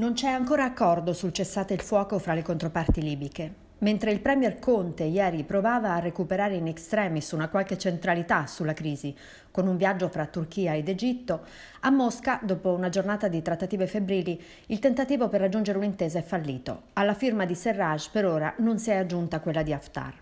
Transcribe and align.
Non 0.00 0.14
c'è 0.14 0.30
ancora 0.30 0.64
accordo 0.64 1.12
sul 1.12 1.30
cessate 1.30 1.74
il 1.74 1.82
fuoco 1.82 2.18
fra 2.18 2.32
le 2.32 2.40
controparti 2.40 3.02
libiche. 3.02 3.52
Mentre 3.80 4.10
il 4.12 4.20
Premier 4.20 4.58
Conte 4.58 5.04
ieri 5.04 5.44
provava 5.44 5.92
a 5.92 5.98
recuperare 5.98 6.54
in 6.54 6.68
extremis 6.68 7.32
una 7.32 7.50
qualche 7.50 7.76
centralità 7.76 8.46
sulla 8.46 8.72
crisi, 8.72 9.14
con 9.50 9.66
un 9.66 9.76
viaggio 9.76 10.08
fra 10.08 10.24
Turchia 10.24 10.74
ed 10.74 10.88
Egitto, 10.88 11.44
a 11.80 11.90
Mosca, 11.90 12.40
dopo 12.42 12.72
una 12.72 12.88
giornata 12.88 13.28
di 13.28 13.42
trattative 13.42 13.86
febbrili, 13.86 14.42
il 14.68 14.78
tentativo 14.78 15.28
per 15.28 15.40
raggiungere 15.40 15.76
un'intesa 15.76 16.18
è 16.18 16.22
fallito. 16.22 16.84
Alla 16.94 17.12
firma 17.12 17.44
di 17.44 17.54
Serraj 17.54 18.08
per 18.08 18.24
ora 18.24 18.54
non 18.56 18.78
si 18.78 18.88
è 18.88 18.96
aggiunta 18.96 19.40
quella 19.40 19.62
di 19.62 19.74
Haftar. 19.74 20.19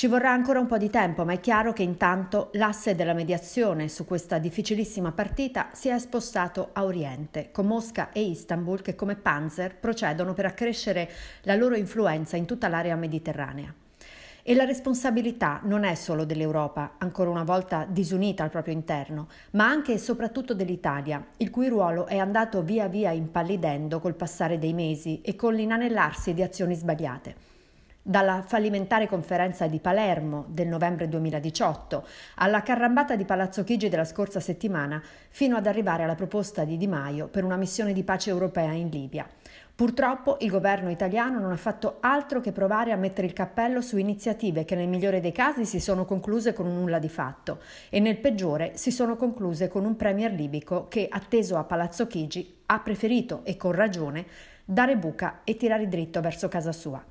Ci 0.00 0.06
vorrà 0.06 0.30
ancora 0.30 0.60
un 0.60 0.66
po' 0.66 0.78
di 0.78 0.88
tempo, 0.88 1.26
ma 1.26 1.34
è 1.34 1.40
chiaro 1.40 1.74
che 1.74 1.82
intanto 1.82 2.48
l'asse 2.54 2.94
della 2.94 3.12
mediazione 3.12 3.86
su 3.90 4.06
questa 4.06 4.38
difficilissima 4.38 5.12
partita 5.12 5.68
si 5.74 5.90
è 5.90 5.98
spostato 5.98 6.70
a 6.72 6.84
Oriente, 6.84 7.50
con 7.52 7.66
Mosca 7.66 8.10
e 8.10 8.22
Istanbul 8.22 8.80
che 8.80 8.94
come 8.94 9.14
panzer 9.14 9.76
procedono 9.76 10.32
per 10.32 10.46
accrescere 10.46 11.10
la 11.42 11.54
loro 11.54 11.76
influenza 11.76 12.38
in 12.38 12.46
tutta 12.46 12.68
l'area 12.68 12.96
mediterranea. 12.96 13.74
E 14.42 14.54
la 14.54 14.64
responsabilità 14.64 15.60
non 15.64 15.84
è 15.84 15.94
solo 15.94 16.24
dell'Europa, 16.24 16.94
ancora 16.96 17.28
una 17.28 17.44
volta 17.44 17.86
disunita 17.86 18.42
al 18.42 18.48
proprio 18.48 18.72
interno, 18.72 19.28
ma 19.50 19.68
anche 19.68 19.92
e 19.92 19.98
soprattutto 19.98 20.54
dell'Italia, 20.54 21.22
il 21.36 21.50
cui 21.50 21.68
ruolo 21.68 22.06
è 22.06 22.16
andato 22.16 22.62
via 22.62 22.88
via 22.88 23.10
impallidendo 23.10 24.00
col 24.00 24.14
passare 24.14 24.58
dei 24.58 24.72
mesi 24.72 25.20
e 25.20 25.36
con 25.36 25.52
l'inanellarsi 25.52 26.32
di 26.32 26.42
azioni 26.42 26.74
sbagliate. 26.74 27.58
Dalla 28.10 28.42
fallimentare 28.44 29.06
conferenza 29.06 29.68
di 29.68 29.78
Palermo 29.78 30.44
del 30.48 30.66
novembre 30.66 31.08
2018 31.08 32.04
alla 32.38 32.60
carrambata 32.60 33.14
di 33.14 33.24
Palazzo 33.24 33.62
Chigi 33.62 33.88
della 33.88 34.04
scorsa 34.04 34.40
settimana, 34.40 35.00
fino 35.28 35.56
ad 35.56 35.68
arrivare 35.68 36.02
alla 36.02 36.16
proposta 36.16 36.64
di 36.64 36.76
Di 36.76 36.88
Maio 36.88 37.28
per 37.28 37.44
una 37.44 37.54
missione 37.54 37.92
di 37.92 38.02
pace 38.02 38.30
europea 38.30 38.72
in 38.72 38.88
Libia. 38.88 39.28
Purtroppo 39.72 40.38
il 40.40 40.50
governo 40.50 40.90
italiano 40.90 41.38
non 41.38 41.52
ha 41.52 41.56
fatto 41.56 41.98
altro 42.00 42.40
che 42.40 42.50
provare 42.50 42.90
a 42.90 42.96
mettere 42.96 43.28
il 43.28 43.32
cappello 43.32 43.80
su 43.80 43.96
iniziative 43.96 44.64
che 44.64 44.74
nel 44.74 44.88
migliore 44.88 45.20
dei 45.20 45.30
casi 45.30 45.64
si 45.64 45.78
sono 45.78 46.04
concluse 46.04 46.52
con 46.52 46.66
un 46.66 46.80
nulla 46.80 46.98
di 46.98 47.08
fatto 47.08 47.60
e 47.90 48.00
nel 48.00 48.18
peggiore 48.18 48.72
si 48.74 48.90
sono 48.90 49.14
concluse 49.14 49.68
con 49.68 49.84
un 49.84 49.94
premier 49.94 50.32
libico 50.32 50.88
che, 50.88 51.06
atteso 51.08 51.56
a 51.56 51.62
Palazzo 51.62 52.08
Chigi, 52.08 52.62
ha 52.66 52.80
preferito, 52.80 53.42
e 53.44 53.56
con 53.56 53.70
ragione, 53.70 54.26
dare 54.64 54.96
buca 54.96 55.42
e 55.44 55.56
tirare 55.56 55.86
dritto 55.86 56.20
verso 56.20 56.48
casa 56.48 56.72
sua. 56.72 57.10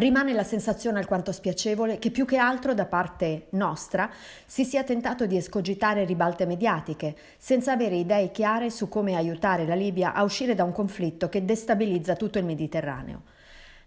Rimane 0.00 0.32
la 0.32 0.44
sensazione 0.44 0.98
alquanto 0.98 1.30
spiacevole 1.30 1.98
che 1.98 2.10
più 2.10 2.24
che 2.24 2.38
altro 2.38 2.72
da 2.72 2.86
parte 2.86 3.48
nostra 3.50 4.10
si 4.46 4.64
sia 4.64 4.82
tentato 4.82 5.26
di 5.26 5.36
escogitare 5.36 6.06
ribalte 6.06 6.46
mediatiche, 6.46 7.14
senza 7.36 7.72
avere 7.72 7.96
idee 7.96 8.30
chiare 8.30 8.70
su 8.70 8.88
come 8.88 9.14
aiutare 9.14 9.66
la 9.66 9.74
Libia 9.74 10.14
a 10.14 10.22
uscire 10.22 10.54
da 10.54 10.64
un 10.64 10.72
conflitto 10.72 11.28
che 11.28 11.44
destabilizza 11.44 12.16
tutto 12.16 12.38
il 12.38 12.46
Mediterraneo. 12.46 13.24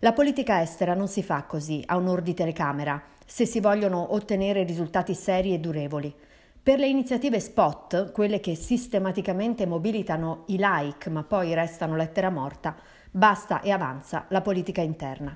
La 0.02 0.14
politica 0.14 0.62
estera 0.62 0.94
non 0.94 1.08
si 1.08 1.24
fa 1.24 1.46
così, 1.46 1.82
a 1.84 1.96
onor 1.96 2.22
di 2.22 2.36
telecamera, 2.36 3.02
se 3.26 3.48
si 3.48 3.60
vogliono 3.60 4.14
ottenere 4.14 4.66
risultati 4.66 5.16
seri 5.16 5.52
e 5.52 5.60
durevoli. 5.60 6.14
Per 6.62 6.78
le 6.78 6.90
iniziative 6.90 7.40
spot, 7.40 8.12
quelle 8.12 8.40
che 8.40 8.54
sistematicamente 8.54 9.66
mobilitano 9.66 10.44
i 10.50 10.58
like 10.60 11.10
ma 11.10 11.24
poi 11.24 11.56
restano 11.56 11.96
lettera 11.96 12.30
morta, 12.30 12.76
basta 13.10 13.62
e 13.62 13.72
avanza 13.72 14.26
la 14.28 14.42
politica 14.42 14.82
interna. 14.82 15.36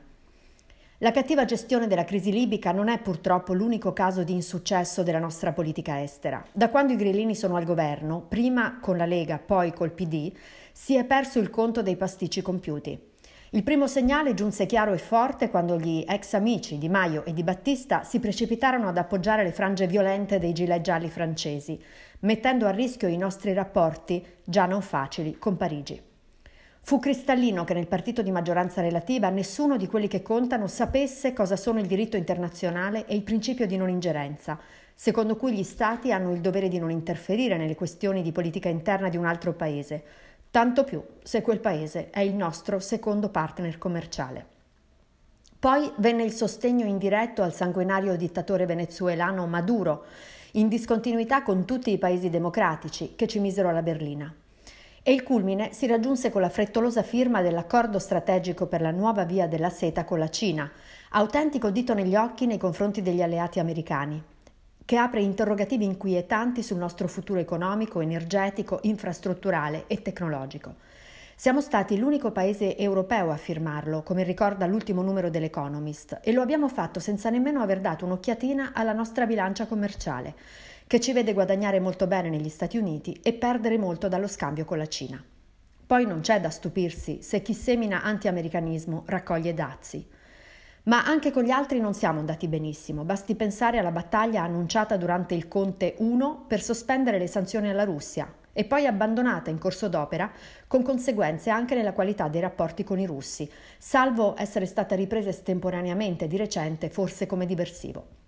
La 1.02 1.12
cattiva 1.12 1.46
gestione 1.46 1.86
della 1.86 2.06
crisi 2.06 2.32
libica 2.32 2.72
non 2.72 2.90
è 2.90 3.00
purtroppo 3.00 3.54
l'unico 3.54 3.94
caso 3.94 4.24
di 4.24 4.34
insuccesso 4.34 5.04
della 5.04 5.20
nostra 5.20 5.54
politica 5.54 6.02
estera. 6.02 6.44
Da 6.52 6.70
quando 6.70 6.94
i 6.94 6.96
grillini 6.96 7.36
sono 7.36 7.56
al 7.56 7.66
governo, 7.66 8.22
prima 8.28 8.80
con 8.82 8.98
la 8.98 9.06
Lega, 9.06 9.38
poi 9.38 9.72
col 9.74 9.92
PD, 9.92 10.34
si 10.72 10.96
è 10.96 11.06
perso 11.06 11.38
il 11.38 11.52
conto 11.52 11.84
dei 11.84 11.96
pasticci 11.96 12.42
compiuti. 12.42 13.00
Il 13.52 13.62
primo 13.62 13.86
segnale 13.86 14.34
giunse 14.34 14.66
chiaro 14.66 14.92
e 14.92 14.98
forte 14.98 15.52
quando 15.52 15.78
gli 15.78 16.04
ex 16.08 16.34
amici 16.34 16.80
di 16.80 16.90
Maio 16.90 17.26
e 17.26 17.34
di 17.34 17.44
Battista 17.44 18.02
si 18.02 18.20
precipitarono 18.20 18.88
ad 18.88 18.98
appoggiare 18.98 19.44
le 19.44 19.52
frange 19.52 19.86
violente 19.86 20.40
dei 20.40 20.52
gilet 20.52 20.82
gialli 20.82 21.12
francesi, 21.12 21.80
mettendo 22.22 22.66
a 22.66 22.72
rischio 22.72 23.08
i 23.08 23.18
nostri 23.18 23.54
rapporti, 23.54 24.26
già 24.44 24.66
non 24.66 24.82
facili, 24.82 25.38
con 25.38 25.58
Parigi. 25.58 26.07
Fu 26.88 27.00
cristallino 27.00 27.66
che 27.66 27.74
nel 27.74 27.86
partito 27.86 28.22
di 28.22 28.32
maggioranza 28.32 28.80
relativa 28.80 29.28
nessuno 29.28 29.76
di 29.76 29.88
quelli 29.88 30.08
che 30.08 30.22
contano 30.22 30.68
sapesse 30.68 31.34
cosa 31.34 31.58
sono 31.58 31.80
il 31.80 31.86
diritto 31.86 32.16
internazionale 32.16 33.06
e 33.08 33.14
il 33.14 33.24
principio 33.24 33.68
di 33.68 33.76
non 33.76 33.90
ingerenza, 33.90 34.58
secondo 34.96 35.36
cui 35.36 35.52
gli 35.52 35.64
Stati 35.64 36.14
hanno 36.14 36.32
il 36.32 36.40
dovere 36.40 36.70
di 36.70 36.80
non 36.80 36.90
interferire 36.90 37.58
nelle 37.58 37.76
questioni 37.76 38.22
di 38.22 38.32
politica 38.32 38.70
interna 38.70 39.10
di 39.10 39.18
un 39.18 39.26
altro 39.26 39.52
paese, 39.52 40.02
tanto 40.50 40.86
più 40.86 41.04
se 41.22 41.42
quel 41.42 41.60
paese 41.60 42.10
è 42.10 42.22
il 42.22 42.36
nostro 42.36 42.80
secondo 42.80 43.28
partner 43.28 43.78
commerciale. 43.78 44.46
Poi 45.60 45.92
venne 45.98 46.24
il 46.24 46.32
sostegno 46.32 46.86
indiretto 46.86 47.42
al 47.42 47.54
sanguinario 47.54 48.16
dittatore 48.16 48.66
venezuelano 48.66 49.46
Maduro, 49.46 50.06
in 50.52 50.70
discontinuità 50.70 51.44
con 51.44 51.66
tutti 51.66 51.92
i 51.92 51.98
paesi 51.98 52.30
democratici 52.30 53.16
che 53.18 53.28
ci 53.28 53.40
misero 53.40 53.68
alla 53.68 53.84
berlina 53.84 54.34
e 55.08 55.14
il 55.14 55.24
culmine 55.24 55.72
si 55.72 55.88
raggiunse 55.88 56.30
con 56.30 56.42
la 56.42 56.50
frettolosa 56.50 57.02
firma 57.02 57.42
dell'accordo 57.42 57.98
strategico 57.98 58.66
per 58.66 58.82
la 58.82 58.92
nuova 58.92 59.24
via 59.24 59.48
della 59.48 59.70
seta 59.70 60.04
con 60.04 60.20
la 60.20 60.30
Cina, 60.30 60.70
autentico 61.12 61.70
dito 61.70 61.94
negli 61.94 62.14
occhi 62.14 62.46
nei 62.46 62.58
confronti 62.58 63.02
degli 63.02 63.22
alleati 63.22 63.60
americani, 63.62 64.22
che 64.84 64.98
apre 64.98 65.22
interrogativi 65.22 65.86
inquietanti 65.86 66.62
sul 66.62 66.76
nostro 66.76 67.08
futuro 67.08 67.40
economico, 67.40 68.02
energetico, 68.02 68.80
infrastrutturale 68.82 69.86
e 69.88 70.02
tecnologico. 70.02 70.76
Siamo 71.38 71.62
stati 71.62 71.98
l'unico 71.98 72.32
paese 72.32 72.76
europeo 72.76 73.32
a 73.32 73.38
firmarlo, 73.38 74.02
come 74.04 74.24
ricorda 74.24 74.66
l'ultimo 74.66 75.04
numero 75.04 75.30
dell'Economist, 75.30 76.20
e 76.22 76.34
lo 76.34 76.42
abbiamo 76.42 76.68
fatto 76.68 77.00
senza 77.00 77.30
nemmeno 77.30 77.62
aver 77.62 77.80
dato 77.80 78.04
un'occhiatina 78.04 78.72
alla 78.74 78.92
nostra 78.92 79.26
bilancia 79.26 79.68
commerciale 79.68 80.36
che 80.88 81.02
ci 81.02 81.12
vede 81.12 81.34
guadagnare 81.34 81.82
molto 81.82 82.08
bene 82.08 82.30
negli 82.30 82.48
Stati 82.48 82.78
Uniti 82.78 83.20
e 83.22 83.34
perdere 83.34 83.78
molto 83.78 84.08
dallo 84.08 84.28
scambio 84.28 84.64
con 84.64 84.78
la 84.78 84.88
Cina. 84.88 85.22
Poi 85.86 86.06
non 86.06 86.22
c'è 86.22 86.40
da 86.40 86.50
stupirsi 86.50 87.22
se 87.22 87.42
chi 87.42 87.54
semina 87.54 88.04
anti-americanismo 88.04 89.04
raccoglie 89.06 89.54
dazi. 89.54 90.08
Ma 90.84 91.04
anche 91.04 91.32
con 91.32 91.44
gli 91.44 91.50
altri 91.50 91.82
non 91.82 91.94
siamo 91.94 92.20
andati 92.20 92.48
benissimo, 92.48 93.04
basti 93.04 93.36
pensare 93.36 93.78
alla 93.78 93.92
battaglia 93.92 94.44
annunciata 94.44 94.96
durante 94.96 95.36
il 95.36 95.50
Conte 95.50 95.96
1 95.98 96.46
per 96.48 96.62
sospendere 96.62 97.20
le 97.20 97.28
sanzioni 97.28 97.70
alla 97.70 97.84
Russia 97.84 98.34
e 98.54 98.64
poi 98.64 98.86
abbandonata 98.86 99.50
in 99.50 99.58
corso 99.58 99.90
d'opera 99.90 100.32
con 100.68 100.84
conseguenze 100.84 101.50
anche 101.50 101.76
nella 101.76 101.92
qualità 101.92 102.30
dei 102.30 102.40
rapporti 102.40 102.86
con 102.86 102.98
i 102.98 103.06
russi, 103.06 103.50
salvo 103.78 104.36
essere 104.38 104.66
stata 104.66 104.96
ripresa 104.96 105.28
estemporaneamente 105.28 106.28
di 106.28 106.38
recente 106.38 106.90
forse 106.90 107.26
come 107.26 107.46
diversivo. 107.46 108.27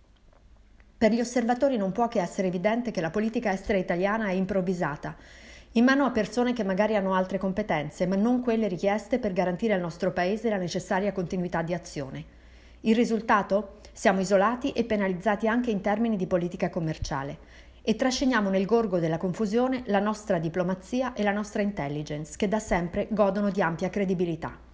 Per 0.99 1.13
gli 1.13 1.21
osservatori 1.21 1.77
non 1.77 1.93
può 1.93 2.09
che 2.09 2.19
essere 2.19 2.49
evidente 2.49 2.91
che 2.91 2.99
la 2.99 3.09
politica 3.09 3.53
estera 3.53 3.77
italiana 3.77 4.27
è 4.27 4.33
improvvisata, 4.33 5.15
in 5.71 5.85
mano 5.85 6.03
a 6.03 6.11
persone 6.11 6.51
che 6.51 6.65
magari 6.65 6.97
hanno 6.97 7.13
altre 7.13 7.37
competenze, 7.37 8.05
ma 8.05 8.17
non 8.17 8.41
quelle 8.41 8.67
richieste 8.67 9.17
per 9.17 9.31
garantire 9.31 9.73
al 9.73 9.79
nostro 9.79 10.11
Paese 10.11 10.49
la 10.49 10.57
necessaria 10.57 11.13
continuità 11.13 11.61
di 11.61 11.73
azione. 11.73 12.25
Il 12.81 12.97
risultato? 12.97 13.77
Siamo 13.93 14.19
isolati 14.19 14.73
e 14.73 14.83
penalizzati 14.83 15.47
anche 15.47 15.71
in 15.71 15.79
termini 15.79 16.17
di 16.17 16.27
politica 16.27 16.69
commerciale 16.69 17.37
e 17.81 17.95
trasciniamo 17.95 18.49
nel 18.49 18.65
gorgo 18.65 18.99
della 18.99 19.17
confusione 19.17 19.83
la 19.85 19.99
nostra 19.99 20.37
diplomazia 20.37 21.13
e 21.13 21.23
la 21.23 21.31
nostra 21.31 21.61
intelligence, 21.61 22.35
che 22.35 22.49
da 22.49 22.59
sempre 22.59 23.07
godono 23.09 23.51
di 23.51 23.61
ampia 23.61 23.89
credibilità. 23.89 24.68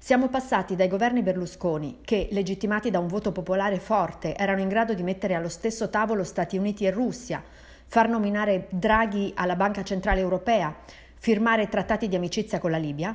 Siamo 0.00 0.28
passati 0.28 0.76
dai 0.76 0.86
governi 0.86 1.22
Berlusconi, 1.22 1.98
che, 2.02 2.28
legittimati 2.30 2.88
da 2.88 3.00
un 3.00 3.08
voto 3.08 3.32
popolare 3.32 3.80
forte, 3.80 4.34
erano 4.36 4.60
in 4.60 4.68
grado 4.68 4.94
di 4.94 5.02
mettere 5.02 5.34
allo 5.34 5.48
stesso 5.48 5.90
tavolo 5.90 6.22
Stati 6.22 6.56
Uniti 6.56 6.86
e 6.86 6.92
Russia, 6.92 7.42
far 7.84 8.08
nominare 8.08 8.68
Draghi 8.70 9.32
alla 9.34 9.56
Banca 9.56 9.82
Centrale 9.82 10.20
Europea, 10.20 10.74
firmare 11.16 11.68
trattati 11.68 12.08
di 12.08 12.14
amicizia 12.14 12.60
con 12.60 12.70
la 12.70 12.78
Libia, 12.78 13.14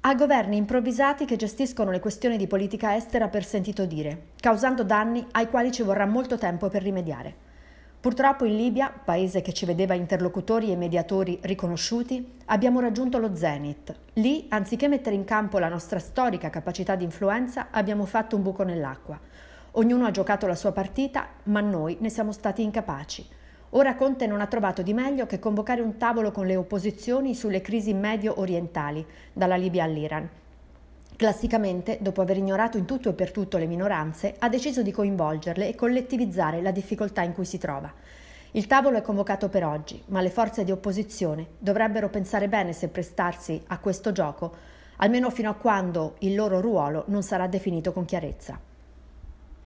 a 0.00 0.14
governi 0.14 0.56
improvvisati 0.56 1.24
che 1.24 1.36
gestiscono 1.36 1.90
le 1.90 2.00
questioni 2.00 2.36
di 2.36 2.46
politica 2.46 2.94
estera 2.94 3.28
per 3.28 3.44
sentito 3.44 3.84
dire, 3.84 4.28
causando 4.40 4.84
danni 4.84 5.26
ai 5.32 5.48
quali 5.48 5.72
ci 5.72 5.82
vorrà 5.82 6.06
molto 6.06 6.38
tempo 6.38 6.68
per 6.68 6.82
rimediare. 6.82 7.50
Purtroppo 8.02 8.44
in 8.44 8.56
Libia, 8.56 8.92
paese 8.92 9.42
che 9.42 9.52
ci 9.52 9.64
vedeva 9.64 9.94
interlocutori 9.94 10.72
e 10.72 10.76
mediatori 10.76 11.38
riconosciuti, 11.42 12.32
abbiamo 12.46 12.80
raggiunto 12.80 13.18
lo 13.18 13.36
zenith. 13.36 13.94
Lì, 14.14 14.46
anziché 14.48 14.88
mettere 14.88 15.14
in 15.14 15.22
campo 15.22 15.60
la 15.60 15.68
nostra 15.68 16.00
storica 16.00 16.50
capacità 16.50 16.96
di 16.96 17.04
influenza, 17.04 17.68
abbiamo 17.70 18.04
fatto 18.04 18.34
un 18.34 18.42
buco 18.42 18.64
nell'acqua. 18.64 19.20
Ognuno 19.74 20.04
ha 20.04 20.10
giocato 20.10 20.48
la 20.48 20.56
sua 20.56 20.72
partita, 20.72 21.28
ma 21.44 21.60
noi 21.60 21.96
ne 22.00 22.10
siamo 22.10 22.32
stati 22.32 22.64
incapaci. 22.64 23.24
Ora 23.70 23.94
Conte 23.94 24.26
non 24.26 24.40
ha 24.40 24.48
trovato 24.48 24.82
di 24.82 24.92
meglio 24.92 25.26
che 25.26 25.38
convocare 25.38 25.80
un 25.80 25.96
tavolo 25.96 26.32
con 26.32 26.44
le 26.44 26.56
opposizioni 26.56 27.36
sulle 27.36 27.60
crisi 27.60 27.94
medio 27.94 28.40
orientali, 28.40 29.06
dalla 29.32 29.54
Libia 29.54 29.84
all'Iran, 29.84 30.28
Classicamente, 31.22 31.98
dopo 32.00 32.20
aver 32.20 32.36
ignorato 32.36 32.78
in 32.78 32.84
tutto 32.84 33.08
e 33.08 33.12
per 33.12 33.30
tutto 33.30 33.56
le 33.56 33.66
minoranze, 33.66 34.34
ha 34.40 34.48
deciso 34.48 34.82
di 34.82 34.90
coinvolgerle 34.90 35.68
e 35.68 35.76
collettivizzare 35.76 36.60
la 36.60 36.72
difficoltà 36.72 37.22
in 37.22 37.32
cui 37.32 37.44
si 37.44 37.58
trova. 37.58 37.92
Il 38.50 38.66
tavolo 38.66 38.96
è 38.96 39.02
convocato 39.02 39.48
per 39.48 39.64
oggi, 39.64 40.02
ma 40.06 40.20
le 40.20 40.30
forze 40.30 40.64
di 40.64 40.72
opposizione 40.72 41.46
dovrebbero 41.60 42.08
pensare 42.08 42.48
bene 42.48 42.72
se 42.72 42.88
prestarsi 42.88 43.62
a 43.68 43.78
questo 43.78 44.10
gioco, 44.10 44.52
almeno 44.96 45.30
fino 45.30 45.48
a 45.48 45.54
quando 45.54 46.16
il 46.18 46.34
loro 46.34 46.60
ruolo 46.60 47.04
non 47.06 47.22
sarà 47.22 47.46
definito 47.46 47.92
con 47.92 48.04
chiarezza. 48.04 48.71